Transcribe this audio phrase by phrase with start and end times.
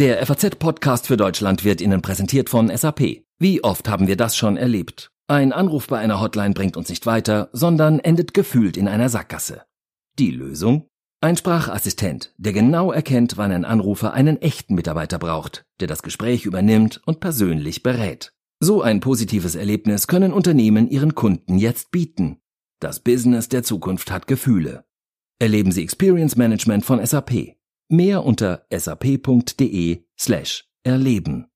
[0.00, 3.22] Der FAZ-Podcast für Deutschland wird Ihnen präsentiert von SAP.
[3.38, 5.12] Wie oft haben wir das schon erlebt?
[5.28, 9.64] Ein Anruf bei einer Hotline bringt uns nicht weiter, sondern endet gefühlt in einer Sackgasse.
[10.18, 10.88] Die Lösung?
[11.20, 16.46] Ein Sprachassistent, der genau erkennt, wann ein Anrufer einen echten Mitarbeiter braucht, der das Gespräch
[16.46, 18.32] übernimmt und persönlich berät.
[18.58, 22.38] So ein positives Erlebnis können Unternehmen ihren Kunden jetzt bieten.
[22.80, 24.86] Das Business der Zukunft hat Gefühle.
[25.38, 27.59] Erleben Sie Experience Management von SAP.
[27.92, 31.48] Mehr unter sap.de slash erleben.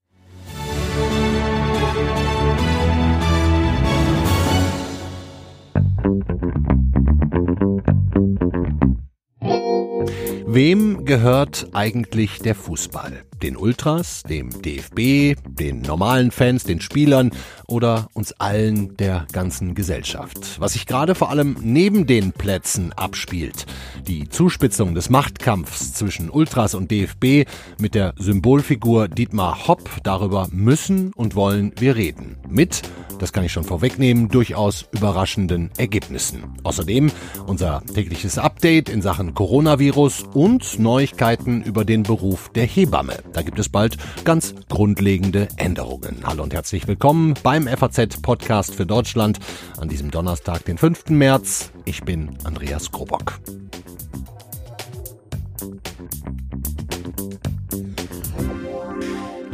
[10.45, 13.25] Wem gehört eigentlich der Fußball?
[13.45, 17.31] Den Ultras, dem DFB, den normalen Fans, den Spielern
[17.67, 20.59] oder uns allen der ganzen Gesellschaft?
[20.61, 23.67] Was sich gerade vor allem neben den Plätzen abspielt.
[24.09, 27.47] Die Zuspitzung des Machtkampfs zwischen Ultras und DFB
[27.79, 32.39] mit der Symbolfigur Dietmar Hopp, darüber müssen und wollen wir reden.
[32.49, 32.81] Mit
[33.19, 36.45] das kann ich schon vorwegnehmen, durchaus überraschenden Ergebnissen.
[36.63, 37.11] Außerdem
[37.47, 43.15] unser tägliches Update in Sachen Coronavirus und Neuigkeiten über den Beruf der Hebamme.
[43.35, 46.23] Da gibt es bald ganz grundlegende Änderungen.
[46.25, 49.41] Hallo und herzlich willkommen beim FAZ Podcast für Deutschland
[49.79, 51.11] an diesem Donnerstag, den 5.
[51.11, 51.73] März.
[51.85, 53.41] Ich bin Andreas Grobock.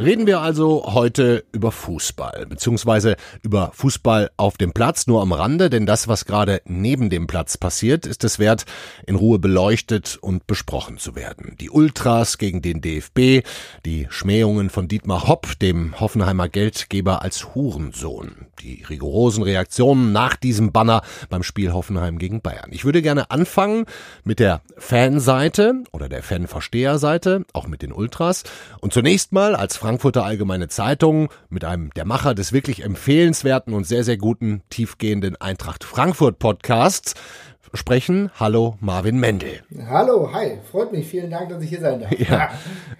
[0.01, 5.69] Reden wir also heute über Fußball, beziehungsweise über Fußball auf dem Platz, nur am Rande,
[5.69, 8.65] denn das, was gerade neben dem Platz passiert, ist es wert,
[9.05, 11.55] in Ruhe beleuchtet und besprochen zu werden.
[11.59, 13.45] Die Ultras gegen den DFB,
[13.85, 20.71] die Schmähungen von Dietmar Hopp, dem Hoffenheimer Geldgeber als Hurensohn, die rigorosen Reaktionen nach diesem
[20.71, 22.71] Banner beim Spiel Hoffenheim gegen Bayern.
[22.71, 23.85] Ich würde gerne anfangen
[24.23, 28.45] mit der Fanseite oder der Fanversteherseite, auch mit den Ultras
[28.79, 33.73] und zunächst mal als Frank Frankfurter Allgemeine Zeitung mit einem der Macher des wirklich empfehlenswerten
[33.73, 37.13] und sehr, sehr guten, tiefgehenden Eintracht Frankfurt Podcasts
[37.73, 38.31] sprechen.
[38.39, 39.59] Hallo Marvin Mendel.
[39.89, 41.09] Hallo, hi, freut mich.
[41.09, 42.17] Vielen Dank, dass ich hier sein darf.
[42.17, 42.51] Ja.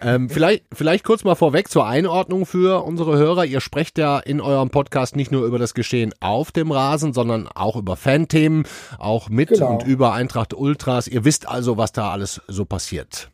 [0.02, 3.46] ähm, vielleicht, vielleicht kurz mal vorweg zur Einordnung für unsere Hörer.
[3.46, 7.48] Ihr sprecht ja in eurem Podcast nicht nur über das Geschehen auf dem Rasen, sondern
[7.48, 8.66] auch über Fanthemen,
[9.00, 9.72] auch mit genau.
[9.72, 11.08] und über Eintracht Ultras.
[11.08, 13.32] Ihr wisst also, was da alles so passiert.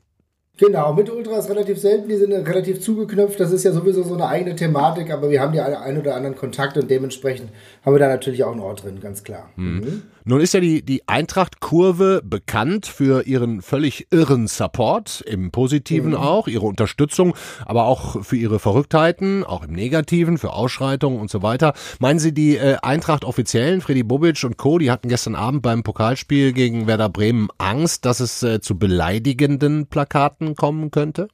[0.57, 4.27] Genau, mit Ultras relativ selten, die sind relativ zugeknöpft, das ist ja sowieso so eine
[4.27, 7.51] eigene Thematik, aber wir haben ja ein oder anderen Kontakt und dementsprechend
[7.85, 9.51] haben wir da natürlich auch einen Ort drin, ganz klar.
[9.55, 10.01] Mhm.
[10.29, 16.17] Nun ist ja die, die Eintracht-Kurve bekannt für ihren völlig irren Support, im Positiven mhm.
[16.17, 17.33] auch, ihre Unterstützung,
[17.65, 21.73] aber auch für ihre Verrücktheiten, auch im Negativen, für Ausschreitungen und so weiter.
[21.99, 26.51] Meinen Sie, die äh, Eintracht-Offiziellen, Freddy Bobic und Co., die hatten gestern Abend beim Pokalspiel
[26.51, 31.29] gegen Werder Bremen Angst, dass es äh, zu beleidigenden Plakaten kommen könnte?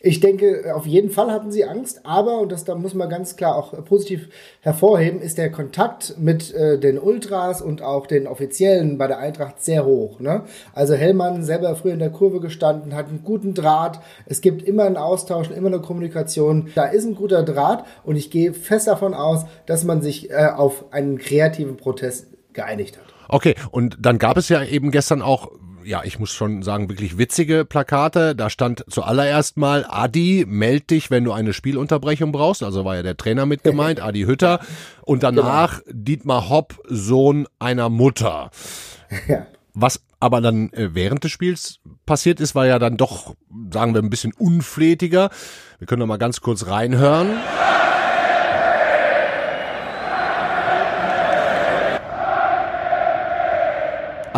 [0.00, 3.34] Ich denke, auf jeden Fall hatten sie Angst, aber, und das da muss man ganz
[3.34, 4.28] klar auch positiv
[4.60, 9.60] hervorheben, ist der Kontakt mit äh, den Ultras und auch den Offiziellen bei der Eintracht
[9.60, 10.20] sehr hoch.
[10.20, 10.42] Ne?
[10.72, 14.00] Also Hellmann selber früher in der Kurve gestanden, hat einen guten Draht.
[14.26, 16.70] Es gibt immer einen Austausch, immer eine Kommunikation.
[16.76, 20.48] Da ist ein guter Draht und ich gehe fest davon aus, dass man sich äh,
[20.54, 23.04] auf einen kreativen Protest geeinigt hat.
[23.28, 25.50] Okay, und dann gab es ja eben gestern auch
[25.88, 28.36] ja, ich muss schon sagen, wirklich witzige Plakate.
[28.36, 32.62] Da stand zuallererst mal, Adi, meld dich, wenn du eine Spielunterbrechung brauchst.
[32.62, 34.60] Also war ja der Trainer mit gemeint, Adi Hütter.
[35.02, 35.98] Und danach genau.
[35.98, 38.50] Dietmar Hopp, Sohn einer Mutter.
[39.26, 39.46] Ja.
[39.72, 43.34] Was aber dann äh, während des Spiels passiert ist, war ja dann doch,
[43.72, 45.30] sagen wir, ein bisschen unflätiger.
[45.78, 47.30] Wir können noch mal ganz kurz reinhören.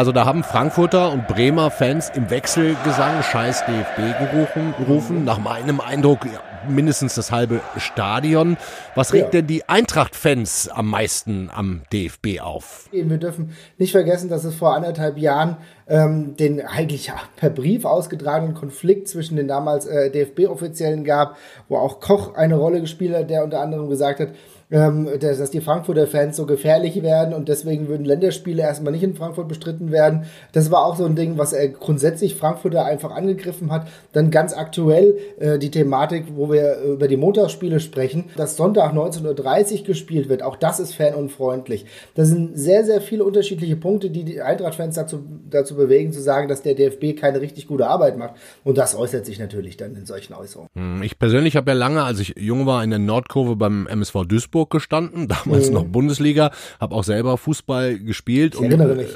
[0.01, 5.25] Also da haben Frankfurter und Bremer Fans im Wechselgesang Scheiß DFB gerufen, gerufen.
[5.27, 8.57] Nach meinem Eindruck ja, mindestens das halbe Stadion.
[8.95, 9.41] Was regt ja.
[9.43, 12.89] denn die Eintracht-Fans am meisten am DFB auf?
[12.93, 17.85] Wir dürfen nicht vergessen, dass es vor anderthalb Jahren ähm, den eigentlich ja, per Brief
[17.85, 21.37] ausgetragenen Konflikt zwischen den damals äh, DFB-Offiziellen gab,
[21.69, 24.29] wo auch Koch eine Rolle gespielt hat, der unter anderem gesagt hat,
[24.71, 29.15] ähm, dass, die Frankfurter Fans so gefährlich werden und deswegen würden Länderspiele erstmal nicht in
[29.15, 30.25] Frankfurt bestritten werden.
[30.53, 33.89] Das war auch so ein Ding, was er grundsätzlich Frankfurter einfach angegriffen hat.
[34.13, 39.81] Dann ganz aktuell äh, die Thematik, wo wir über die Montagsspiele sprechen, dass Sonntag 19.30
[39.81, 40.43] Uhr gespielt wird.
[40.43, 41.87] Auch das ist fanunfreundlich.
[42.15, 46.49] Das sind sehr, sehr viele unterschiedliche Punkte, die die Eintracht-Fans dazu, dazu bewegen, zu sagen,
[46.49, 48.35] dass der DFB keine richtig gute Arbeit macht.
[48.63, 50.71] Und das äußert sich natürlich dann in solchen Äußerungen.
[50.75, 54.25] Hm, ich persönlich habe ja lange, als ich jung war, in der Nordkurve beim MSV
[54.27, 55.75] Duisburg gestanden, damals mhm.
[55.75, 58.55] noch Bundesliga, habe auch selber Fußball gespielt.
[58.55, 59.09] Ich erinnere mich.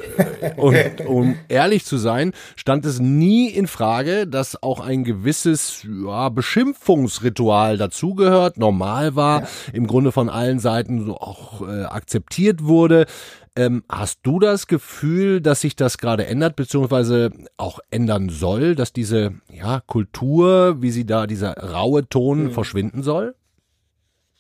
[0.57, 6.29] und um ehrlich zu sein, stand es nie in Frage, dass auch ein gewisses ja,
[6.29, 9.49] Beschimpfungsritual dazugehört, normal war, ja.
[9.73, 13.07] im Grunde von allen Seiten so auch äh, akzeptiert wurde.
[13.57, 18.93] Ähm, hast du das Gefühl, dass sich das gerade ändert, beziehungsweise auch ändern soll, dass
[18.93, 22.51] diese ja, Kultur, wie sie da, dieser raue Ton mhm.
[22.51, 23.37] verschwinden soll?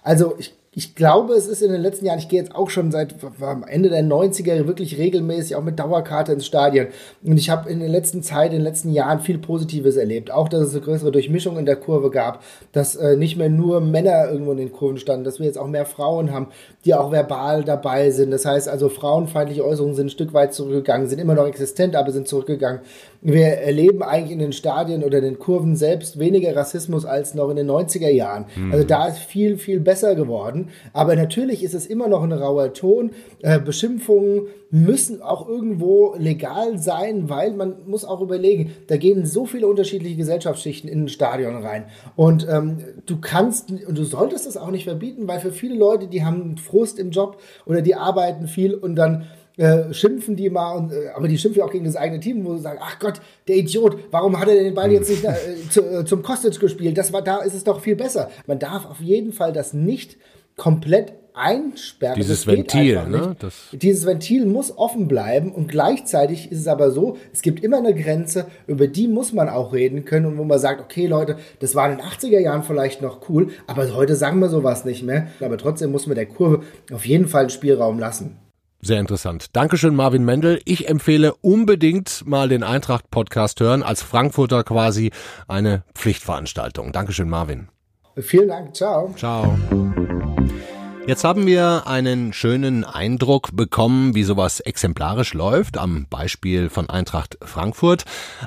[0.02, 2.90] Also ich ich glaube, es ist in den letzten Jahren, ich gehe jetzt auch schon
[2.90, 6.88] seit am Ende der 90er wirklich regelmäßig auch mit Dauerkarte ins Stadion.
[7.22, 10.32] Und ich habe in der letzten Zeit, in den letzten Jahren viel Positives erlebt.
[10.32, 12.42] Auch, dass es eine größere Durchmischung in der Kurve gab,
[12.72, 15.68] dass äh, nicht mehr nur Männer irgendwo in den Kurven standen, dass wir jetzt auch
[15.68, 16.48] mehr Frauen haben,
[16.84, 18.32] die auch verbal dabei sind.
[18.32, 22.10] Das heißt also, frauenfeindliche Äußerungen sind ein Stück weit zurückgegangen, sind immer noch existent, aber
[22.10, 22.80] sind zurückgegangen.
[23.22, 27.56] Wir erleben eigentlich in den Stadien oder den Kurven selbst weniger Rassismus als noch in
[27.56, 28.46] den 90er Jahren.
[28.54, 28.72] Mhm.
[28.72, 30.63] Also da ist viel, viel besser geworden.
[30.92, 33.10] Aber natürlich ist es immer noch ein rauer Ton.
[33.42, 39.46] Äh, Beschimpfungen müssen auch irgendwo legal sein, weil man muss auch überlegen, da gehen so
[39.46, 41.84] viele unterschiedliche Gesellschaftsschichten in ein Stadion rein.
[42.16, 46.08] Und ähm, du kannst und du solltest das auch nicht verbieten, weil für viele Leute,
[46.08, 49.26] die haben Frust im Job oder die arbeiten viel und dann
[49.56, 52.44] äh, schimpfen die mal, und, äh, aber die schimpfen ja auch gegen das eigene Team,
[52.44, 55.34] wo sie sagen, ach Gott, der Idiot, warum hat er den Ball jetzt nicht äh,
[55.70, 56.98] zu, äh, zum Kostic gespielt?
[56.98, 58.30] Das war, da ist es doch viel besser.
[58.46, 60.16] Man darf auf jeden Fall das nicht
[60.56, 62.14] komplett einsperren.
[62.14, 63.34] Dieses Ventil, ne?
[63.38, 67.78] Das Dieses Ventil muss offen bleiben und gleichzeitig ist es aber so, es gibt immer
[67.78, 71.36] eine Grenze, über die muss man auch reden können und wo man sagt, okay Leute,
[71.58, 75.02] das war in den 80er Jahren vielleicht noch cool, aber heute sagen wir sowas nicht
[75.02, 75.26] mehr.
[75.40, 76.62] Aber trotzdem muss man der Kurve
[76.92, 78.36] auf jeden Fall einen Spielraum lassen.
[78.80, 79.56] Sehr interessant.
[79.56, 80.60] Dankeschön, Marvin Mendel.
[80.66, 83.82] Ich empfehle unbedingt mal den Eintracht-Podcast hören.
[83.82, 85.10] Als Frankfurter quasi
[85.48, 86.92] eine Pflichtveranstaltung.
[86.92, 87.68] Dankeschön, Marvin.
[88.16, 88.74] Vielen Dank.
[88.76, 89.12] Ciao.
[89.16, 89.58] Ciao.
[91.06, 97.36] Jetzt haben wir einen schönen Eindruck bekommen, wie sowas exemplarisch läuft, am Beispiel von Eintracht
[97.42, 98.04] Frankfurt.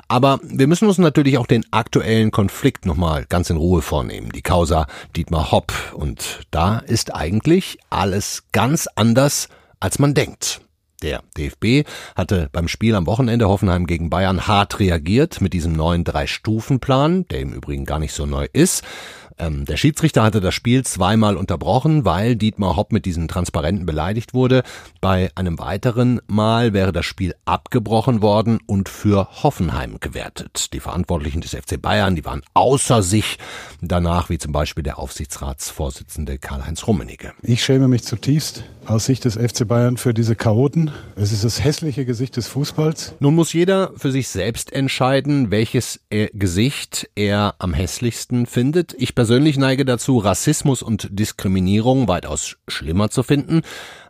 [0.08, 4.32] Aber wir müssen uns natürlich auch den aktuellen Konflikt nochmal ganz in Ruhe vornehmen.
[4.32, 5.72] Die Causa Dietmar Hopp.
[5.94, 9.48] Und da ist eigentlich alles ganz anders,
[9.78, 10.60] als man denkt.
[11.02, 16.02] Der DFB hatte beim Spiel am Wochenende Hoffenheim gegen Bayern hart reagiert mit diesem neuen
[16.02, 18.82] Drei-Stufen-Plan, der im Übrigen gar nicht so neu ist.
[19.38, 24.34] Ähm, der Schiedsrichter hatte das Spiel zweimal unterbrochen, weil Dietmar Hopp mit diesen Transparenten beleidigt
[24.34, 24.62] wurde.
[25.00, 30.72] Bei einem weiteren Mal wäre das Spiel abgebrochen worden und für Hoffenheim gewertet.
[30.72, 33.38] Die Verantwortlichen des FC Bayern, die waren außer sich
[33.80, 37.32] danach, wie zum Beispiel der Aufsichtsratsvorsitzende Karl-Heinz Rummenigge.
[37.42, 40.90] Ich schäme mich zutiefst aus Sicht des FC Bayern für diese Chaoten.
[41.14, 43.14] Es ist das hässliche Gesicht des Fußballs.
[43.20, 46.00] Nun muss jeder für sich selbst entscheiden, welches
[46.32, 48.94] Gesicht er am hässlichsten findet.
[48.98, 53.62] Ich persönlich neige dazu, Rassismus und Diskriminierung weitaus schlimmer zu finden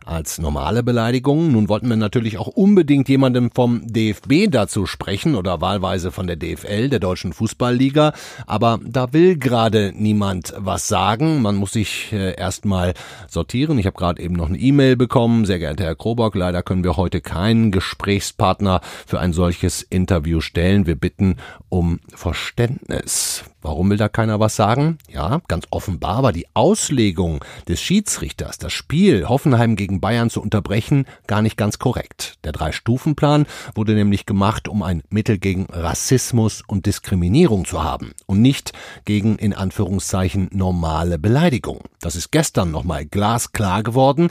[0.09, 1.51] als normale Beleidigungen.
[1.51, 6.35] Nun wollten wir natürlich auch unbedingt jemandem vom DFB dazu sprechen oder wahlweise von der
[6.35, 8.13] DFL, der Deutschen Fußballliga.
[8.47, 11.41] Aber da will gerade niemand was sagen.
[11.41, 12.93] Man muss sich äh, erstmal
[13.27, 13.77] sortieren.
[13.77, 15.45] Ich habe gerade eben noch eine E-Mail bekommen.
[15.45, 20.87] Sehr geehrter Herr Krobock, leider können wir heute keinen Gesprächspartner für ein solches Interview stellen.
[20.87, 21.37] Wir bitten
[21.69, 23.43] um Verständnis.
[23.61, 24.97] Warum will da keiner was sagen?
[25.09, 31.05] Ja, ganz offenbar war die Auslegung des Schiedsrichters, das Spiel Hoffenheim gegen Bayern zu unterbrechen,
[31.27, 32.35] gar nicht ganz korrekt.
[32.45, 33.45] Der Drei-Stufen-Plan
[33.75, 38.71] wurde nämlich gemacht, um ein Mittel gegen Rassismus und Diskriminierung zu haben und nicht
[39.03, 41.81] gegen in Anführungszeichen normale Beleidigung.
[41.99, 44.29] Das ist gestern nochmal glasklar geworden.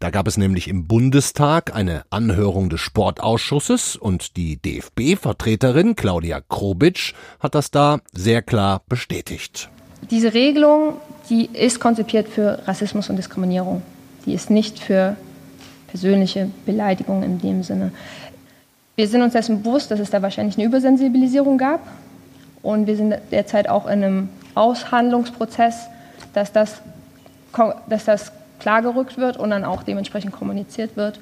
[0.00, 7.12] Da gab es nämlich im Bundestag eine Anhörung des Sportausschusses und die DFB-Vertreterin Claudia Krobitsch
[7.38, 9.68] hat das da sehr klar bestätigt.
[10.10, 10.94] Diese Regelung,
[11.28, 13.82] die ist konzipiert für Rassismus und Diskriminierung.
[14.24, 15.16] Die ist nicht für
[15.88, 17.92] persönliche Beleidigung in dem Sinne.
[18.96, 21.86] Wir sind uns dessen bewusst, dass es da wahrscheinlich eine Übersensibilisierung gab.
[22.62, 25.88] Und wir sind derzeit auch in einem Aushandlungsprozess,
[26.32, 26.80] dass das,
[27.86, 31.18] dass das klargerückt wird und dann auch dementsprechend kommuniziert wird.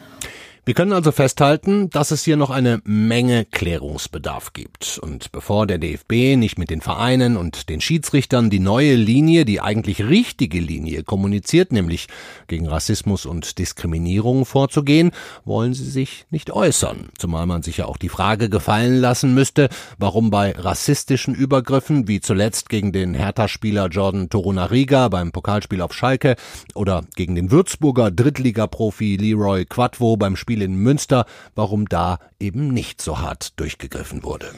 [0.68, 4.98] Wir können also festhalten, dass es hier noch eine Menge Klärungsbedarf gibt.
[5.02, 9.62] Und bevor der DFB nicht mit den Vereinen und den Schiedsrichtern die neue Linie, die
[9.62, 12.08] eigentlich richtige Linie kommuniziert, nämlich
[12.48, 15.12] gegen Rassismus und Diskriminierung vorzugehen,
[15.46, 17.08] wollen sie sich nicht äußern.
[17.16, 22.20] Zumal man sich ja auch die Frage gefallen lassen müsste, warum bei rassistischen Übergriffen, wie
[22.20, 26.36] zuletzt gegen den Hertha-Spieler Jordan Torunariga beim Pokalspiel auf Schalke
[26.74, 31.24] oder gegen den Würzburger Drittligaprofi Leroy Quadvo beim Spiel Spiel in Münster,
[31.54, 34.50] warum da eben nicht so hart durchgegriffen wurde.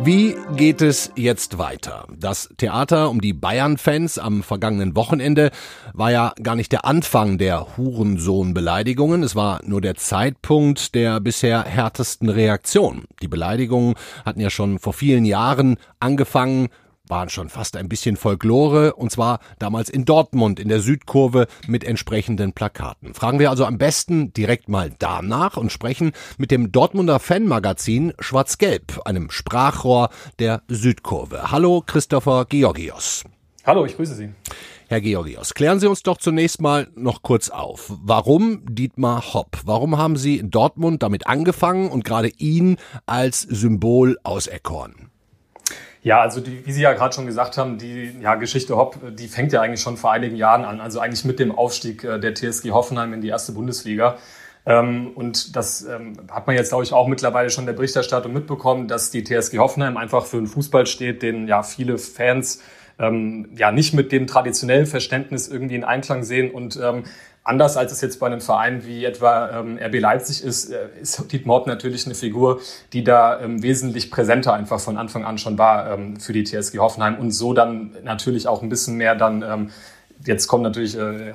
[0.00, 2.06] Wie geht es jetzt weiter?
[2.16, 5.50] Das Theater um die Bayern-Fans am vergangenen Wochenende
[5.92, 9.22] war ja gar nicht der Anfang der Hurensohn-Beleidigungen.
[9.22, 13.04] Es war nur der Zeitpunkt der bisher härtesten Reaktion.
[13.22, 13.94] Die Beleidigungen
[14.24, 16.68] hatten ja schon vor vielen Jahren angefangen
[17.08, 21.84] waren schon fast ein bisschen Folklore, und zwar damals in Dortmund in der Südkurve mit
[21.84, 23.14] entsprechenden Plakaten.
[23.14, 29.02] Fragen wir also am besten direkt mal danach und sprechen mit dem Dortmunder Fanmagazin Schwarz-Gelb,
[29.04, 30.08] einem Sprachrohr
[30.38, 31.50] der Südkurve.
[31.50, 33.24] Hallo Christopher Georgios.
[33.66, 34.30] Hallo, ich grüße Sie.
[34.88, 37.92] Herr Georgios, klären Sie uns doch zunächst mal noch kurz auf.
[38.02, 39.58] Warum Dietmar Hopp?
[39.64, 45.10] Warum haben Sie in Dortmund damit angefangen und gerade ihn als Symbol auserkoren?
[46.04, 49.26] Ja, also die, wie Sie ja gerade schon gesagt haben, die ja, Geschichte Hopp, die
[49.26, 52.34] fängt ja eigentlich schon vor einigen Jahren an, also eigentlich mit dem Aufstieg äh, der
[52.34, 54.18] TSG Hoffenheim in die erste Bundesliga.
[54.66, 58.86] Ähm, und das ähm, hat man jetzt, glaube ich, auch mittlerweile schon der Berichterstattung mitbekommen,
[58.86, 62.60] dass die TSG Hoffenheim einfach für einen Fußball steht, den ja viele Fans
[62.98, 66.50] ähm, ja nicht mit dem traditionellen Verständnis irgendwie in Einklang sehen.
[66.50, 67.04] Und ähm,
[67.46, 71.30] Anders als es jetzt bei einem Verein wie etwa ähm, RB Leipzig ist, äh, ist
[71.30, 72.60] Dietmar Hopp natürlich eine Figur,
[72.94, 76.78] die da ähm, wesentlich präsenter einfach von Anfang an schon war ähm, für die TSG
[76.78, 77.18] Hoffenheim.
[77.18, 79.70] Und so dann natürlich auch ein bisschen mehr dann ähm,
[80.26, 81.32] jetzt kommt natürlich äh,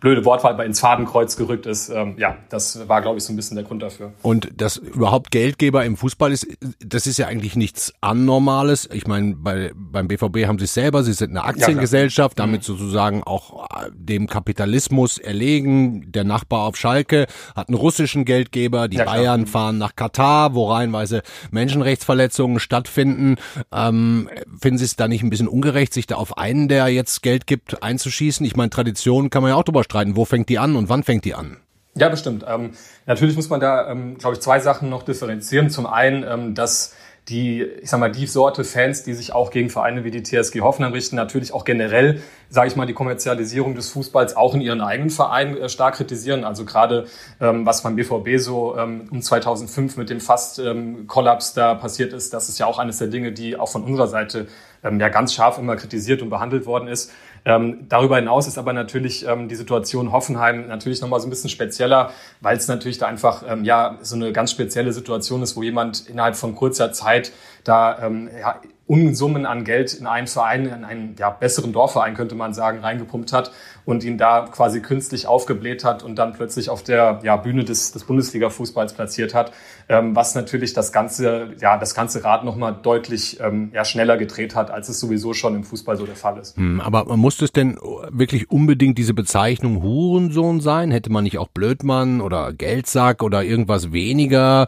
[0.00, 1.88] blöde Wortwahl, bei ins Fadenkreuz gerückt ist.
[1.88, 4.12] Ähm, ja, das war, glaube ich, so ein bisschen der Grund dafür.
[4.22, 6.46] Und dass überhaupt Geldgeber im Fußball ist,
[6.84, 8.88] das ist ja eigentlich nichts Anormales.
[8.92, 12.62] Ich meine, bei, beim BVB haben sie es selber, sie sind eine Aktiengesellschaft, ja, damit
[12.62, 12.64] mhm.
[12.64, 16.12] sozusagen auch äh, dem Kapitalismus erlegen.
[16.12, 19.52] Der Nachbar auf Schalke hat einen russischen Geldgeber, die ja, Bayern klar.
[19.52, 23.36] fahren nach Katar, wo reihenweise Menschenrechtsverletzungen stattfinden.
[23.72, 24.28] Ähm,
[24.60, 27.46] finden Sie es da nicht ein bisschen ungerecht, sich da auf einen, der jetzt Geld
[27.46, 28.25] gibt, einzuschießen?
[28.26, 28.44] Schießen?
[28.44, 30.16] Ich meine, Tradition kann man ja auch drüber streiten.
[30.16, 31.58] Wo fängt die an und wann fängt die an?
[31.94, 32.44] Ja, bestimmt.
[32.46, 32.72] Ähm,
[33.06, 35.70] natürlich muss man da, ähm, glaube ich, zwei Sachen noch differenzieren.
[35.70, 36.94] Zum einen, ähm, dass
[37.28, 40.60] die, ich sag mal, die Sorte Fans, die sich auch gegen Vereine wie die TSG
[40.60, 44.80] Hoffenheim richten, natürlich auch generell, sage ich mal, die Kommerzialisierung des Fußballs auch in ihren
[44.80, 46.44] eigenen Vereinen äh, stark kritisieren.
[46.44, 47.06] Also gerade
[47.40, 52.32] ähm, was beim BVB so ähm, um 2005 mit dem Fast-Kollaps ähm, da passiert ist,
[52.32, 54.46] das ist ja auch eines der Dinge, die auch von unserer Seite
[54.84, 57.12] ähm, ja ganz scharf immer kritisiert und behandelt worden ist.
[57.44, 61.50] Ähm, darüber hinaus ist aber natürlich ähm, die Situation Hoffenheim natürlich nochmal so ein bisschen
[61.50, 62.10] spezieller,
[62.40, 66.08] weil es natürlich da einfach ähm, ja so eine ganz spezielle Situation ist, wo jemand
[66.08, 67.30] innerhalb von kurzer Zeit
[67.62, 72.34] da ähm, ja, Unsummen an Geld in einen Verein, in einen ja, besseren Dorfverein, könnte
[72.34, 73.50] man sagen, reingepumpt hat
[73.86, 77.92] und ihn da quasi künstlich aufgebläht hat und dann plötzlich auf der ja, Bühne des,
[77.92, 79.52] des Bundesliga-Fußballs platziert hat,
[79.88, 84.56] ähm, was natürlich das ganze, ja, das ganze Rad nochmal deutlich ähm, ja, schneller gedreht
[84.56, 86.56] hat, als es sowieso schon im Fußball so der Fall ist.
[86.56, 87.78] Hm, aber muss es denn
[88.10, 90.90] wirklich unbedingt diese Bezeichnung Hurensohn sein?
[90.90, 94.66] Hätte man nicht auch Blödmann oder Geldsack oder irgendwas weniger?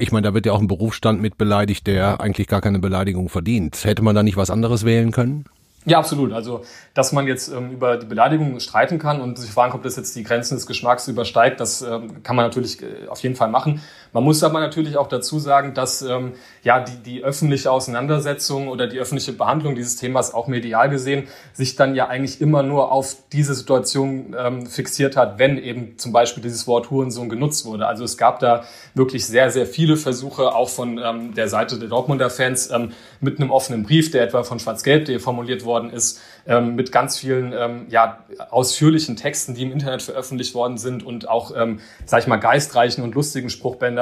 [0.00, 3.30] Ich meine, da wird ja auch ein Berufsstand mit beleidigt, der eigentlich gar keine Beleidigung
[3.30, 3.86] verdient.
[3.86, 5.46] Hätte man da nicht was anderes wählen können?
[5.88, 6.32] Ja, absolut.
[6.32, 9.96] Also, dass man jetzt ähm, über die Beleidigung streiten kann und sich fragen, ob das
[9.96, 13.48] jetzt die Grenzen des Geschmacks übersteigt, das ähm, kann man natürlich äh, auf jeden Fall
[13.48, 13.80] machen.
[14.12, 18.86] Man muss aber natürlich auch dazu sagen, dass ähm, ja die, die öffentliche Auseinandersetzung oder
[18.86, 23.16] die öffentliche Behandlung dieses Themas auch medial gesehen sich dann ja eigentlich immer nur auf
[23.32, 27.86] diese Situation ähm, fixiert hat, wenn eben zum Beispiel dieses Wort Hurensohn genutzt wurde.
[27.86, 31.88] Also es gab da wirklich sehr, sehr viele Versuche, auch von ähm, der Seite der
[31.88, 36.76] Dortmunder Fans, ähm, mit einem offenen Brief, der etwa von Schwarz-Gelb.de formuliert worden ist, ähm,
[36.76, 41.52] mit ganz vielen ähm, ja, ausführlichen Texten, die im Internet veröffentlicht worden sind und auch,
[41.56, 43.97] ähm, sag ich mal, geistreichen und lustigen Spruchbändern.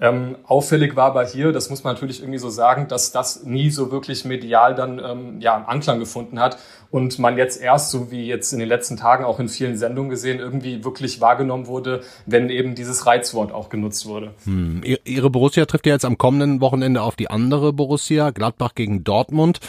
[0.00, 3.70] Ähm, auffällig war aber hier, das muss man natürlich irgendwie so sagen, dass das nie
[3.70, 6.58] so wirklich medial dann ähm, ja, Anklang gefunden hat
[6.90, 10.10] und man jetzt erst, so wie jetzt in den letzten Tagen auch in vielen Sendungen
[10.10, 14.32] gesehen, irgendwie wirklich wahrgenommen wurde, wenn eben dieses Reizwort auch genutzt wurde.
[14.44, 14.82] Hm.
[15.04, 19.60] Ihre Borussia trifft ja jetzt am kommenden Wochenende auf die andere Borussia, Gladbach gegen Dortmund.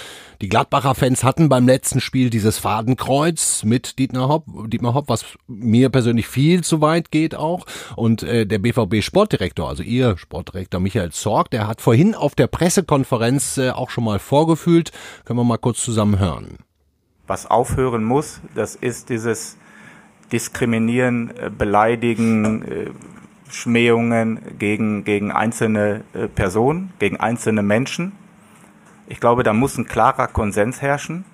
[0.42, 5.26] Die Gladbacher Fans hatten beim letzten Spiel dieses Fadenkreuz mit Dietmar Hopp, Dietmar Hopp, was
[5.48, 7.66] mir persönlich viel zu weit geht auch.
[7.98, 12.48] Und äh, der BVB Sportdirektor, also Ihr Sportdirektor Michael Zorg, der hat vorhin auf der
[12.48, 14.94] Pressekonferenz äh, auch schon mal vorgefühlt.
[15.26, 16.60] Können wir mal kurz zusammen hören.
[17.28, 19.58] Was aufhören muss, das ist dieses
[20.32, 22.92] Diskriminieren, äh, Beleidigen, äh,
[23.52, 28.14] Schmähungen gegen, gegen einzelne äh, Personen, gegen einzelne Menschen.
[29.10, 31.26] Ich glaube, da muss ein klarer Konsens herrschen,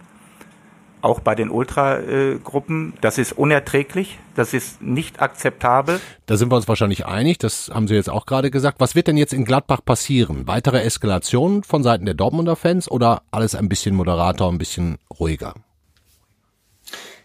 [1.01, 2.93] auch bei den Ultragruppen.
[3.01, 5.99] Das ist unerträglich, das ist nicht akzeptabel.
[6.25, 8.79] Da sind wir uns wahrscheinlich einig, das haben Sie jetzt auch gerade gesagt.
[8.79, 10.47] Was wird denn jetzt in Gladbach passieren?
[10.47, 15.53] Weitere Eskalationen von Seiten der Dortmunder Fans oder alles ein bisschen moderater, ein bisschen ruhiger?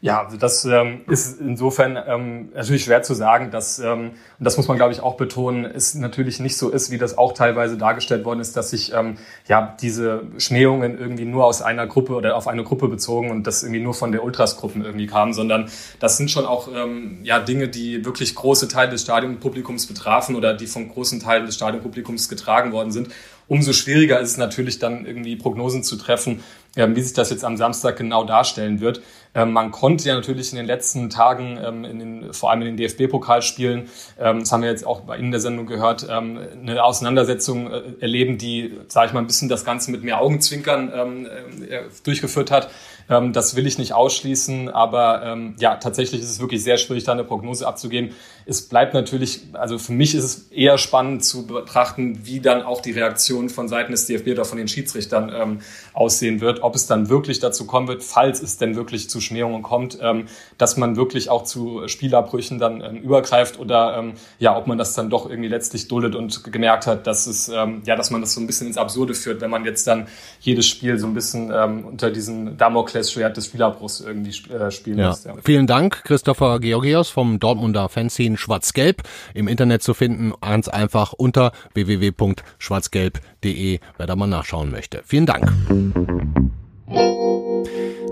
[0.03, 4.57] Ja, also das ähm, ist insofern ähm, natürlich schwer zu sagen, dass, ähm, und das
[4.57, 7.77] muss man, glaube ich, auch betonen, es natürlich nicht so ist, wie das auch teilweise
[7.77, 12.35] dargestellt worden ist, dass sich ähm, ja diese Schmähungen irgendwie nur aus einer Gruppe oder
[12.35, 16.17] auf eine Gruppe bezogen und das irgendwie nur von der Ultras-Gruppen irgendwie kam, sondern das
[16.17, 20.67] sind schon auch ähm, ja, Dinge, die wirklich große Teile des Stadionpublikums betrafen oder die
[20.67, 23.11] von großen Teilen des Stadionpublikums getragen worden sind.
[23.51, 26.45] Umso schwieriger ist es natürlich dann irgendwie Prognosen zu treffen,
[26.77, 29.03] ähm, wie sich das jetzt am Samstag genau darstellen wird.
[29.35, 32.69] Ähm, man konnte ja natürlich in den letzten Tagen, ähm, in den, vor allem in
[32.69, 37.73] den DFB-Pokalspielen, das haben wir jetzt auch bei Ihnen in der Sendung gehört, eine Auseinandersetzung
[37.73, 41.27] äh, erleben, die, sage ich mal, ein bisschen das Ganze mit mehr Augenzwinkern
[41.69, 42.71] äh, durchgeführt hat.
[43.09, 47.25] Das will ich nicht ausschließen, aber ja, tatsächlich ist es wirklich sehr schwierig, da eine
[47.25, 48.15] Prognose abzugeben.
[48.47, 52.81] Es bleibt natürlich, also für mich ist es eher spannend zu betrachten, wie dann auch
[52.81, 55.61] die Reaktion von Seiten des DFB oder von den Schiedsrichtern ähm,
[55.93, 59.63] aussehen wird, ob es dann wirklich dazu kommen wird, falls es denn wirklich zu Schmähungen
[59.63, 60.27] kommt, ähm,
[60.59, 64.95] dass man wirklich auch zu Spielabbrüchen dann ähm, übergreift oder ähm, ja, ob man das
[64.95, 68.35] dann doch irgendwie letztlich duldet und gemerkt hat, dass es ähm, ja, dass man das
[68.35, 70.09] so ein bisschen ins Absurde führt, wenn man jetzt dann
[70.41, 75.11] jedes Spiel so ein bisschen ähm, unter diesen Damoklesschwert des Spielabbruchs irgendwie äh, spielen ja.
[75.11, 75.27] lässt.
[75.27, 75.35] Ja.
[75.45, 79.03] Vielen Dank, Christopher Georgios vom Dortmunder Fanzine Schwarz-Gelb
[79.35, 85.03] im Internet zu finden, ganz einfach unter www.schwarzgelb.de, wer da mal nachschauen möchte.
[85.05, 85.53] Vielen Dank.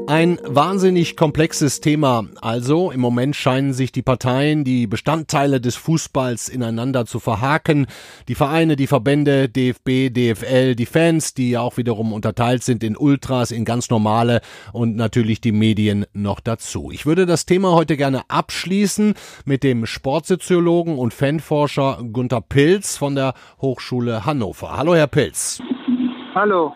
[0.08, 2.24] Ein wahnsinnig komplexes Thema.
[2.40, 7.86] Also im Moment scheinen sich die Parteien, die Bestandteile des Fußballs ineinander zu verhaken.
[8.26, 12.96] Die Vereine, die Verbände, DFB, DFL, die Fans, die ja auch wiederum unterteilt sind in
[12.96, 14.40] Ultras, in ganz normale
[14.72, 16.90] und natürlich die Medien noch dazu.
[16.90, 19.12] Ich würde das Thema heute gerne abschließen
[19.44, 24.74] mit dem Sportsoziologen und Fanforscher Gunther Pilz von der Hochschule Hannover.
[24.74, 25.60] Hallo, Herr Pilz.
[26.34, 26.72] Hallo.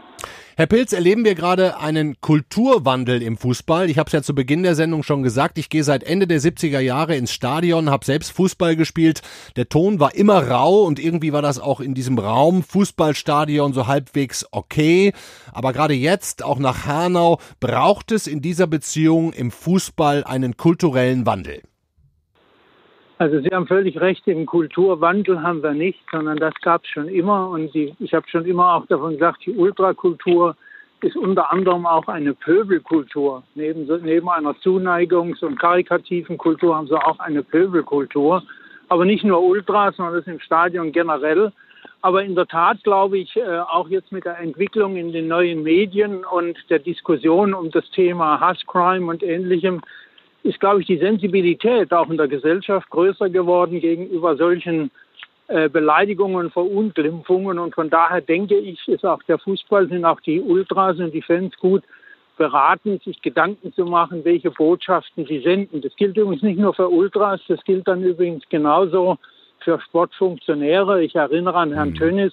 [0.63, 3.91] Herr Pilz, erleben wir gerade einen Kulturwandel im Fußball?
[3.91, 6.41] Ich habe es ja zu Beginn der Sendung schon gesagt, ich gehe seit Ende der
[6.41, 9.23] 70er Jahre ins Stadion, habe selbst Fußball gespielt.
[9.57, 13.89] Der Ton war immer rau und irgendwie war das auch in diesem Raum Fußballstadion so
[13.89, 15.13] halbwegs okay.
[15.51, 21.27] Aber gerade jetzt, auch nach Hanau, braucht es in dieser Beziehung im Fußball einen kulturellen
[21.27, 21.63] Wandel.
[23.19, 27.09] Also Sie haben völlig recht, den Kulturwandel haben wir nicht, sondern das gab es schon
[27.09, 27.51] immer.
[27.51, 30.57] Und die, ich habe schon immer auch davon gesagt, die Ultrakultur
[31.03, 33.43] ist unter anderem auch eine Pöbelkultur.
[33.55, 38.43] Neben, neben einer Zuneigungs- und karikativen Kultur haben sie auch eine Pöbelkultur.
[38.89, 41.53] Aber nicht nur Ultras, sondern das im Stadion generell.
[42.03, 45.63] Aber in der Tat glaube ich, äh, auch jetzt mit der Entwicklung in den neuen
[45.63, 49.81] Medien und der Diskussion um das Thema Hasscrime und ähnlichem,
[50.43, 54.91] ist, glaube ich, die Sensibilität auch in der Gesellschaft größer geworden gegenüber solchen
[55.49, 57.59] äh, Beleidigungen, Verunglimpfungen.
[57.59, 61.23] Und von daher denke ich, ist auch der Fußball, sind auch die Ultras und die
[61.23, 61.83] Fans gut
[62.37, 65.81] beraten, sich Gedanken zu machen, welche Botschaften sie senden.
[65.81, 69.19] Das gilt übrigens nicht nur für Ultras, das gilt dann übrigens genauso
[69.61, 71.03] für Sportfunktionäre.
[71.05, 71.95] Ich erinnere an Herrn mhm.
[71.95, 72.33] Tönnis,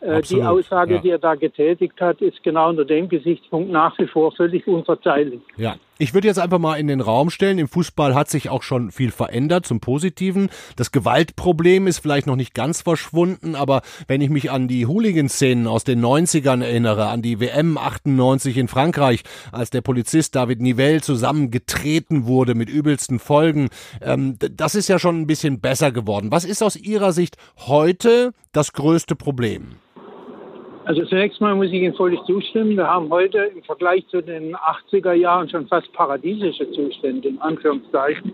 [0.00, 1.00] äh, die Aussage, ja.
[1.00, 5.40] die er da getätigt hat, ist genau unter dem Gesichtspunkt nach wie vor völlig unverzeihlich.
[5.56, 8.64] Ja, ich würde jetzt einfach mal in den Raum stellen, im Fußball hat sich auch
[8.64, 10.50] schon viel verändert zum Positiven.
[10.74, 15.68] Das Gewaltproblem ist vielleicht noch nicht ganz verschwunden, aber wenn ich mich an die Hooligan-Szenen
[15.68, 21.02] aus den 90ern erinnere, an die WM 98 in Frankreich, als der Polizist David Nivelle
[21.02, 23.68] zusammengetreten wurde mit übelsten Folgen,
[24.00, 26.32] ähm, das ist ja schon ein bisschen besser geworden.
[26.32, 29.76] Was ist aus Ihrer Sicht heute das größte Problem?
[30.84, 32.76] Also zunächst mal muss ich Ihnen völlig zustimmen.
[32.76, 38.32] Wir haben heute im Vergleich zu den 80er Jahren schon fast paradiesische Zustände, in Anführungszeichen.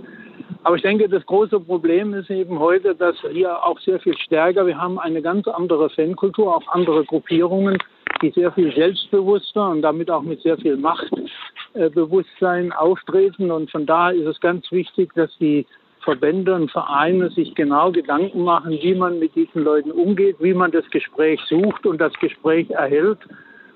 [0.64, 4.66] Aber ich denke, das große Problem ist eben heute, dass wir auch sehr viel stärker,
[4.66, 7.76] wir haben eine ganz andere Fankultur, auch andere Gruppierungen,
[8.22, 13.50] die sehr viel selbstbewusster und damit auch mit sehr viel Machtbewusstsein auftreten.
[13.50, 15.66] Und von daher ist es ganz wichtig, dass die
[16.02, 20.70] Verbände und Vereine sich genau Gedanken machen, wie man mit diesen Leuten umgeht, wie man
[20.70, 23.18] das Gespräch sucht und das Gespräch erhält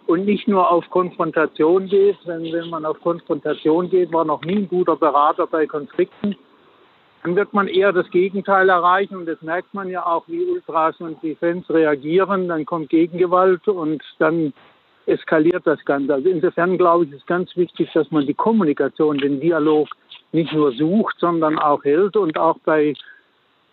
[0.06, 2.16] und nicht nur auf Konfrontation geht.
[2.26, 6.36] Denn wenn man auf Konfrontation geht, war noch nie ein guter Berater bei Konflikten.
[7.22, 11.00] Dann wird man eher das Gegenteil erreichen und das merkt man ja auch, wie Ultras
[11.00, 12.48] und die Fans reagieren.
[12.48, 14.52] Dann kommt Gegengewalt und dann
[15.06, 16.14] eskaliert das Ganze.
[16.14, 19.88] Also insofern glaube ich, ist ganz wichtig, dass man die Kommunikation, den Dialog
[20.32, 22.94] nicht nur sucht, sondern auch hält und auch bei,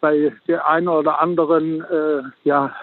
[0.01, 2.75] bei der einen oder anderen äh, ja,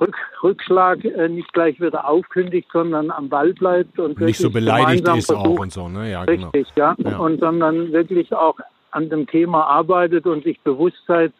[0.00, 5.06] Rück, Rückschlag äh, nicht gleich wieder aufkündigt, sondern am Ball bleibt und nicht so beleidigt
[5.08, 6.10] ist versucht, auch und so, ne?
[6.10, 6.50] Ja, genau.
[6.50, 6.94] richtig, genau.
[6.98, 7.10] ja.
[7.10, 7.18] ja.
[7.18, 8.58] Und sondern wirklich auch
[8.92, 11.32] an dem Thema arbeitet und sich Bewusstsein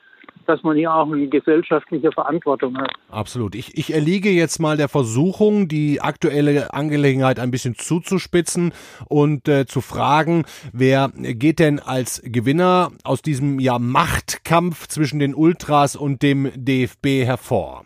[0.47, 2.91] dass man hier auch eine gesellschaftliche Verantwortung hat.
[3.11, 3.55] Absolut.
[3.55, 8.73] Ich, ich erliege jetzt mal der Versuchung, die aktuelle Angelegenheit ein bisschen zuzuspitzen
[9.09, 15.35] und äh, zu fragen, wer geht denn als Gewinner aus diesem ja Machtkampf zwischen den
[15.35, 17.85] Ultras und dem DFB hervor?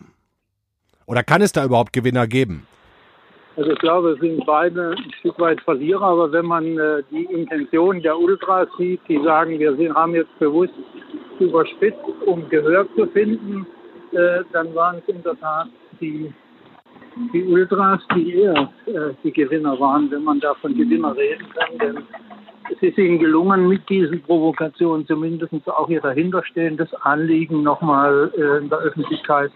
[1.05, 2.67] Oder kann es da überhaupt Gewinner geben?
[3.57, 7.23] Also ich glaube, es sind beide ein Stück weit Verlierer, aber wenn man äh, die
[7.23, 10.73] Intention der Ultras sieht, die sagen, wir sind, haben jetzt bewusst
[11.39, 13.65] überspitzt, um Gehör zu finden,
[14.11, 15.69] äh, dann waren es in der Tat
[16.01, 16.33] die,
[17.33, 21.77] die Ultras, die eher äh, die Gewinner waren, wenn man da von Gewinner reden kann.
[21.77, 22.03] Denn
[22.71, 28.69] es ist ihnen gelungen, mit diesen Provokationen zumindest auch ihr dahinterstehendes Anliegen nochmal äh, in
[28.69, 29.51] der Öffentlichkeit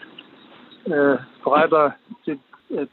[0.85, 2.37] äh, breiter äh,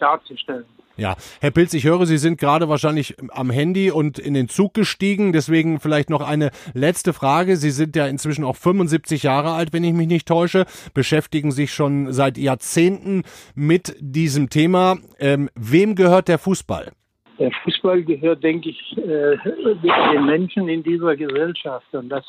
[0.01, 0.64] darzustellen.
[0.98, 4.72] Ja, Herr Pilz, ich höre, Sie sind gerade wahrscheinlich am Handy und in den Zug
[4.72, 5.35] gestiegen.
[5.35, 7.56] Deswegen vielleicht noch eine letzte Frage.
[7.56, 11.74] Sie sind ja inzwischen auch 75 Jahre alt, wenn ich mich nicht täusche, beschäftigen sich
[11.74, 14.96] schon seit Jahrzehnten mit diesem Thema.
[15.18, 16.92] Ähm, wem gehört der Fußball?
[17.38, 21.92] Der Fußball gehört, denke ich, äh, den Menschen in dieser Gesellschaft.
[21.92, 22.24] Und das,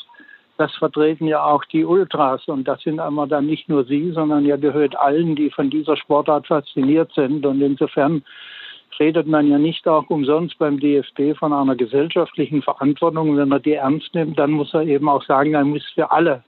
[0.57, 2.45] das vertreten ja auch die Ultras.
[2.49, 5.95] Und das sind einmal dann nicht nur Sie, sondern ja gehört allen, die von dieser
[5.95, 7.45] Sportart fasziniert sind.
[7.45, 8.23] Und insofern
[8.99, 13.37] redet man ja nicht auch umsonst beim DFB von einer gesellschaftlichen Verantwortung.
[13.37, 16.43] Wenn er die ernst nimmt, dann muss er eben auch sagen, er muss für alle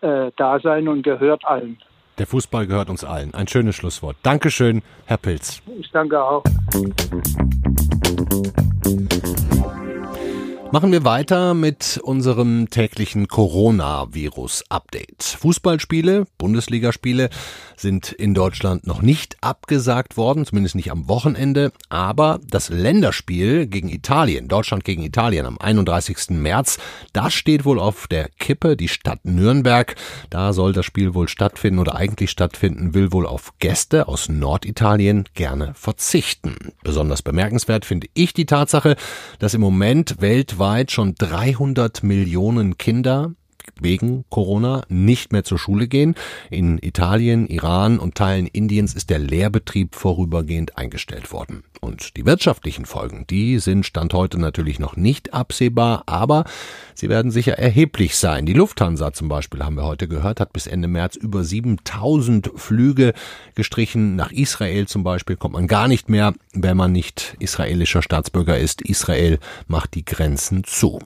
[0.00, 1.78] äh, da sein und gehört allen.
[2.18, 3.34] Der Fußball gehört uns allen.
[3.34, 4.16] Ein schönes Schlusswort.
[4.22, 5.62] Dankeschön, Herr Pilz.
[5.78, 6.42] Ich danke auch.
[10.72, 15.22] Machen wir weiter mit unserem täglichen Coronavirus-Update.
[15.22, 17.28] Fußballspiele, Bundesligaspiele
[17.76, 23.90] sind in Deutschland noch nicht abgesagt worden, zumindest nicht am Wochenende, aber das Länderspiel gegen
[23.90, 26.30] Italien, Deutschland gegen Italien am 31.
[26.30, 26.78] März,
[27.12, 29.94] das steht wohl auf der Kippe, die Stadt Nürnberg.
[30.30, 35.28] Da soll das Spiel wohl stattfinden oder eigentlich stattfinden, will wohl auf Gäste aus Norditalien
[35.34, 36.72] gerne verzichten.
[36.82, 38.96] Besonders bemerkenswert finde ich die Tatsache,
[39.38, 43.32] dass im Moment weltweit weltweit schon 300 Millionen Kinder
[43.80, 46.14] wegen Corona nicht mehr zur Schule gehen.
[46.50, 51.64] In Italien, Iran und Teilen Indiens ist der Lehrbetrieb vorübergehend eingestellt worden.
[51.80, 56.44] Und die wirtschaftlichen Folgen, die sind Stand heute natürlich noch nicht absehbar, aber
[56.94, 58.46] sie werden sicher erheblich sein.
[58.46, 63.14] Die Lufthansa zum Beispiel, haben wir heute gehört, hat bis Ende März über 7000 Flüge
[63.56, 64.14] gestrichen.
[64.14, 68.82] Nach Israel zum Beispiel kommt man gar nicht mehr, wenn man nicht israelischer Staatsbürger ist.
[68.82, 71.00] Israel macht die Grenzen zu.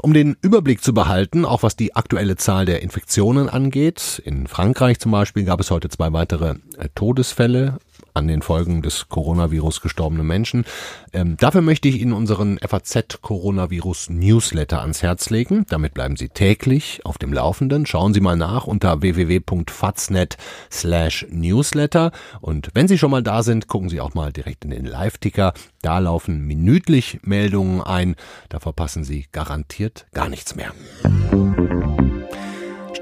[0.00, 4.98] Um den Überblick zu behalten, auch was die aktuelle Zahl der Infektionen angeht, in Frankreich
[4.98, 7.78] zum Beispiel gab es heute zwei weitere äh, Todesfälle
[8.14, 10.64] an den Folgen des Coronavirus gestorbene Menschen.
[11.12, 15.66] Ähm, dafür möchte ich Ihnen unseren FAZ Coronavirus Newsletter ans Herz legen.
[15.68, 17.86] Damit bleiben Sie täglich auf dem Laufenden.
[17.86, 20.36] Schauen Sie mal nach unter www.faznet
[20.70, 22.12] slash Newsletter.
[22.40, 25.52] Und wenn Sie schon mal da sind, gucken Sie auch mal direkt in den Live-Ticker.
[25.82, 28.16] Da laufen minütlich Meldungen ein.
[28.48, 30.72] Da verpassen Sie garantiert gar nichts mehr.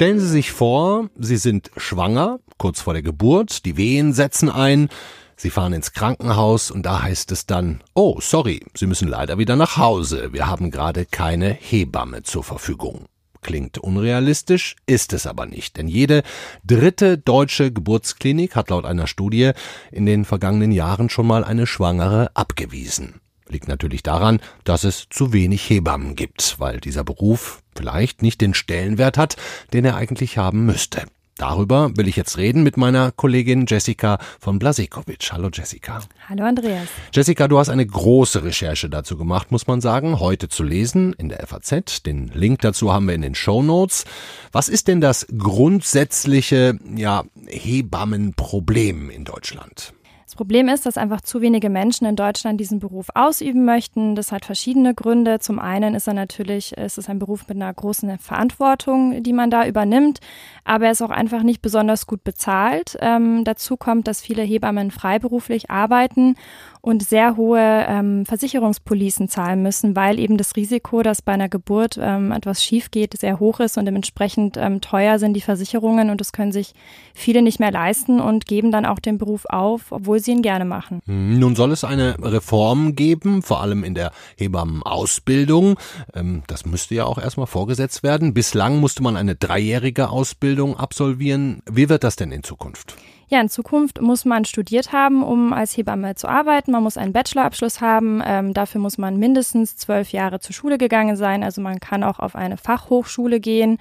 [0.00, 4.88] Stellen Sie sich vor, Sie sind schwanger, kurz vor der Geburt, die Wehen setzen ein,
[5.36, 9.56] Sie fahren ins Krankenhaus und da heißt es dann, oh, sorry, Sie müssen leider wieder
[9.56, 13.04] nach Hause, wir haben gerade keine Hebamme zur Verfügung.
[13.42, 16.22] Klingt unrealistisch, ist es aber nicht, denn jede
[16.64, 19.50] dritte deutsche Geburtsklinik hat laut einer Studie
[19.92, 23.20] in den vergangenen Jahren schon mal eine Schwangere abgewiesen.
[23.50, 28.52] Liegt natürlich daran, dass es zu wenig Hebammen gibt, weil dieser Beruf vielleicht nicht den
[28.52, 29.36] Stellenwert hat,
[29.72, 31.06] den er eigentlich haben müsste.
[31.38, 35.32] Darüber will ich jetzt reden mit meiner Kollegin Jessica von Blasekovic.
[35.32, 36.00] Hallo Jessica.
[36.28, 36.88] Hallo Andreas.
[37.14, 41.30] Jessica, du hast eine große Recherche dazu gemacht, muss man sagen, heute zu lesen in
[41.30, 42.02] der FAZ.
[42.02, 44.04] Den Link dazu haben wir in den Show Notes.
[44.52, 49.94] Was ist denn das grundsätzliche ja, Hebammenproblem in Deutschland?
[50.30, 54.14] Das Problem ist, dass einfach zu wenige Menschen in Deutschland diesen Beruf ausüben möchten.
[54.14, 55.40] Das hat verschiedene Gründe.
[55.40, 59.50] Zum einen ist er natürlich, ist es ein Beruf mit einer großen Verantwortung, die man
[59.50, 60.20] da übernimmt,
[60.62, 62.96] aber er ist auch einfach nicht besonders gut bezahlt.
[63.00, 66.36] Ähm, dazu kommt, dass viele Hebammen freiberuflich arbeiten
[66.82, 71.98] und sehr hohe ähm, Versicherungspolicen zahlen müssen, weil eben das Risiko, dass bei einer Geburt
[72.00, 76.20] ähm, etwas schief geht, sehr hoch ist und dementsprechend ähm, teuer sind die Versicherungen und
[76.20, 76.72] das können sich
[77.14, 80.64] viele nicht mehr leisten und geben dann auch den Beruf auf, obwohl sie ihn gerne
[80.64, 81.00] machen.
[81.06, 85.78] Hm, nun soll es eine Reform geben, vor allem in der Hebammenausbildung.
[86.14, 88.32] Ähm, das müsste ja auch erstmal vorgesetzt werden.
[88.32, 91.62] Bislang musste man eine dreijährige Ausbildung absolvieren.
[91.70, 92.96] Wie wird das denn in Zukunft?
[93.32, 96.72] Ja, in Zukunft muss man studiert haben, um als Hebamme zu arbeiten.
[96.72, 98.20] Man muss einen Bachelorabschluss haben.
[98.26, 101.44] Ähm, dafür muss man mindestens zwölf Jahre zur Schule gegangen sein.
[101.44, 103.78] Also man kann auch auf eine Fachhochschule gehen.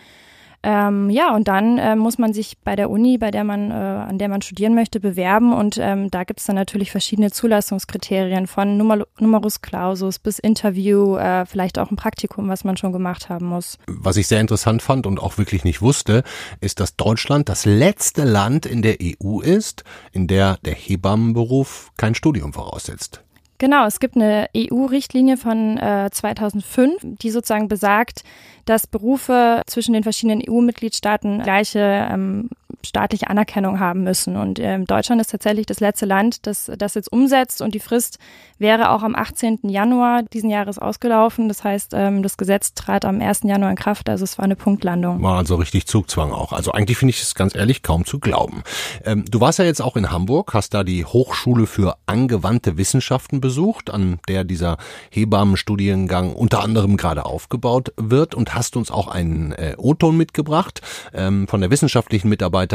[0.62, 3.74] Ähm, ja, und dann äh, muss man sich bei der Uni, bei der man, äh,
[3.74, 5.54] an der man studieren möchte, bewerben.
[5.54, 11.16] Und ähm, da gibt es dann natürlich verschiedene Zulassungskriterien von Nummer, Numerus Clausus bis Interview,
[11.16, 13.78] äh, vielleicht auch ein Praktikum, was man schon gemacht haben muss.
[13.88, 16.24] Was ich sehr interessant fand und auch wirklich nicht wusste,
[16.60, 22.16] ist, dass Deutschland das letzte Land in der EU ist, in der der Hebammenberuf kein
[22.16, 23.24] Studium voraussetzt.
[23.60, 28.24] Genau, es gibt eine EU-Richtlinie von äh, 2005, die sozusagen besagt,
[28.70, 32.50] dass Berufe zwischen den verschiedenen EU-Mitgliedstaaten gleiche ähm,
[32.86, 34.38] staatliche Anerkennung haben müssen.
[34.38, 37.62] Und ähm, Deutschland ist tatsächlich das letzte Land, das das jetzt umsetzt.
[37.62, 38.20] Und die Frist
[38.58, 39.60] wäre auch am 18.
[39.64, 41.48] Januar diesen Jahres ausgelaufen.
[41.48, 43.42] Das heißt, ähm, das Gesetz trat am 1.
[43.44, 44.10] Januar in Kraft.
[44.10, 45.22] Also es war eine Punktlandung.
[45.22, 46.54] War also richtig Zugzwang auch.
[46.54, 48.64] Also eigentlich finde ich es ganz ehrlich kaum zu glauben.
[49.04, 53.42] Ähm, du warst ja jetzt auch in Hamburg, hast da die Hochschule für angewandte Wissenschaften
[53.42, 54.78] besucht, an der dieser
[55.12, 60.82] Hebammenstudiengang unter anderem gerade aufgebaut wird und hast uns auch einen äh, O-Ton mitgebracht
[61.14, 62.69] ähm, von der wissenschaftlichen Mitarbeiterin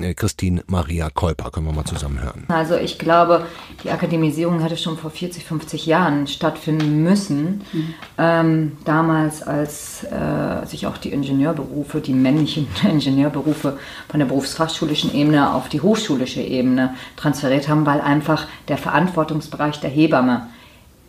[0.00, 1.50] äh, Christine Maria Kolper.
[1.50, 2.44] Können wir mal zusammen hören.
[2.48, 3.46] Also ich glaube,
[3.82, 7.62] die Akademisierung hätte schon vor 40, 50 Jahren stattfinden müssen.
[7.72, 7.94] Mhm.
[8.18, 15.54] Ähm, damals, als äh, sich auch die Ingenieurberufe, die männlichen Ingenieurberufe von der berufsfachschulischen Ebene
[15.54, 20.48] auf die hochschulische Ebene transferiert haben, weil einfach der Verantwortungsbereich der Hebamme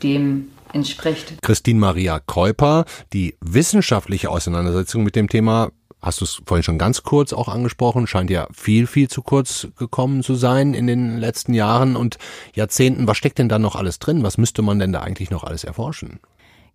[0.04, 1.34] dem entspricht.
[1.42, 5.72] Christine Maria Keuper, die wissenschaftliche Auseinandersetzung mit dem Thema
[6.06, 9.68] hast du es vorhin schon ganz kurz auch angesprochen, scheint ja viel, viel zu kurz
[9.78, 12.20] gekommen zu sein in den letzten Jahren und
[12.54, 13.08] Jahrzehnten.
[13.08, 14.24] Was steckt denn da noch alles drin?
[14.24, 16.20] Was müsste man denn da eigentlich noch alles erforschen?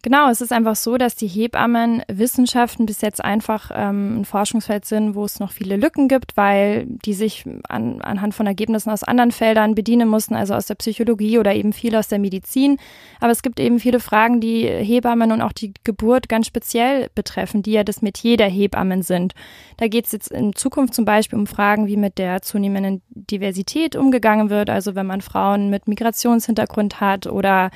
[0.02, 5.14] Genau, es ist einfach so, dass die Hebammenwissenschaften bis jetzt einfach ähm, ein Forschungsfeld sind,
[5.14, 9.30] wo es noch viele Lücken gibt, weil die sich an, anhand von Ergebnissen aus anderen
[9.30, 12.78] Feldern bedienen mussten, also aus der Psychologie oder eben viel aus der Medizin.
[13.20, 17.62] Aber es gibt eben viele Fragen, die Hebammen und auch die Geburt ganz speziell betreffen,
[17.62, 19.34] die ja das Metier der Hebammen sind.
[19.76, 23.96] Da geht es jetzt in Zukunft zum Beispiel um Fragen, wie mit der zunehmenden Diversität
[23.96, 27.70] umgegangen wird, also wenn man Frauen mit Migrationshintergrund hat oder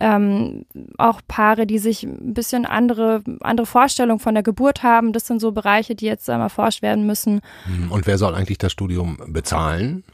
[0.00, 0.66] ähm,
[0.98, 5.12] auch Paare, die sich ein bisschen andere, andere Vorstellungen von der Geburt haben.
[5.12, 7.40] Das sind so Bereiche, die jetzt ähm, erforscht werden müssen.
[7.64, 10.04] Hm, und wer soll eigentlich das Studium bezahlen?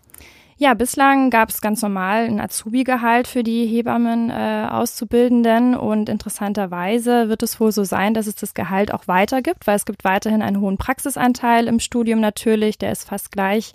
[0.63, 7.29] Ja, bislang gab es ganz normal ein Azubi-Gehalt für die Hebammen äh, Auszubildenden und interessanterweise
[7.29, 10.05] wird es wohl so sein, dass es das Gehalt auch weiter gibt, weil es gibt
[10.05, 13.73] weiterhin einen hohen Praxisanteil im Studium natürlich, der ist fast gleich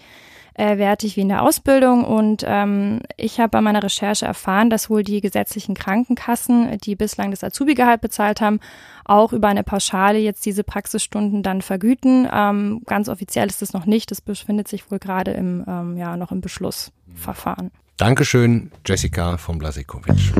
[0.57, 2.03] äh, wertig wie in der Ausbildung.
[2.03, 7.31] Und ähm, ich habe bei meiner Recherche erfahren, dass wohl die gesetzlichen Krankenkassen, die bislang
[7.31, 8.59] das Azubi-Gehalt bezahlt haben,
[9.05, 12.27] auch über eine Pauschale jetzt diese Praxisstunden dann vergüten.
[12.31, 14.11] Ähm, ganz offiziell ist es noch nicht.
[14.11, 17.71] Das befindet sich wohl gerade im, ähm, ja, noch im Beschlussverfahren.
[17.95, 20.33] Dankeschön, Jessica von Blasikowitsch.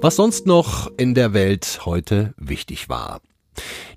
[0.00, 3.20] Was sonst noch in der Welt heute wichtig war.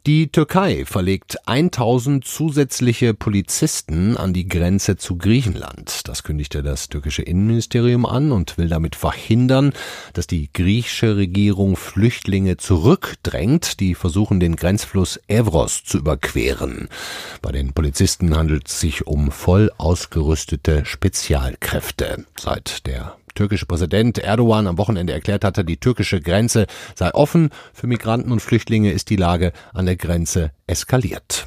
[0.06, 6.08] Die Türkei verlegt 1000 zusätzliche Polizisten an die Grenze zu Griechenland.
[6.08, 9.74] Das kündigte das türkische Innenministerium an und will damit verhindern,
[10.14, 16.88] dass die griechische Regierung Flüchtlinge zurückdrängt, die versuchen, den Grenzfluss Evros zu überqueren.
[17.42, 22.26] Bei den Polizisten handelt es sich um voll ausgerüstete Spezialkräfte.
[22.40, 27.88] Seit der türkische Präsident Erdogan am Wochenende erklärt hatte, die türkische Grenze sei offen für
[27.88, 31.46] Migranten und Flüchtlinge, ist die Lage an der Grenze eskaliert.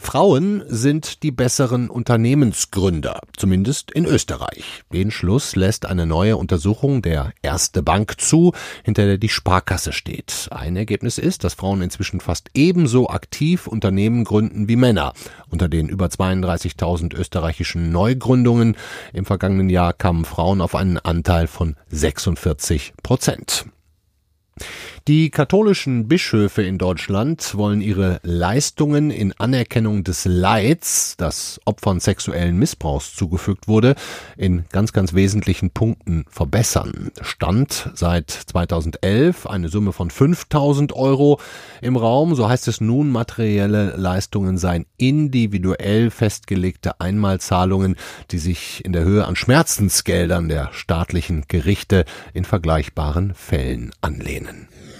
[0.00, 4.84] Frauen sind die besseren Unternehmensgründer, zumindest in Österreich.
[4.92, 8.52] Den Schluss lässt eine neue Untersuchung der Erste Bank zu,
[8.84, 10.48] hinter der die Sparkasse steht.
[10.50, 15.12] Ein Ergebnis ist, dass Frauen inzwischen fast ebenso aktiv Unternehmen gründen wie Männer.
[15.50, 18.76] Unter den über 32.000 österreichischen Neugründungen
[19.12, 23.66] im vergangenen Jahr kamen Frauen auf einen Anteil von 46 Prozent.
[25.08, 32.58] Die katholischen Bischöfe in Deutschland wollen ihre Leistungen in Anerkennung des Leids, das Opfern sexuellen
[32.58, 33.94] Missbrauchs zugefügt wurde,
[34.36, 37.10] in ganz, ganz wesentlichen Punkten verbessern.
[37.22, 41.40] Stand seit 2011 eine Summe von 5000 Euro
[41.80, 42.34] im Raum.
[42.34, 47.96] So heißt es nun, materielle Leistungen seien individuell festgelegte Einmalzahlungen,
[48.30, 54.67] die sich in der Höhe an Schmerzensgeldern der staatlichen Gerichte in vergleichbaren Fällen anlehnen.